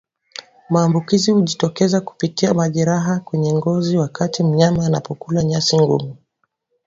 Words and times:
Maambukizi 0.69 1.31
hujitokeza 1.31 2.01
kupitia 2.01 2.53
majeraha 2.53 3.19
kwenye 3.19 3.53
ngozi 3.53 3.97
wakati 3.97 4.43
mnyama 4.43 4.85
anapokula 4.85 5.43
nyasi 5.43 5.79
ngumu 5.79 6.17